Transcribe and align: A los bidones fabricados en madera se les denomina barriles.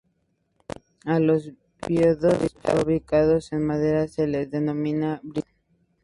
A 1.05 1.19
los 1.19 1.51
bidones 1.87 2.55
fabricados 2.59 3.51
en 3.53 3.63
madera 3.67 4.07
se 4.07 4.25
les 4.25 4.49
denomina 4.49 5.19
barriles. 5.23 5.45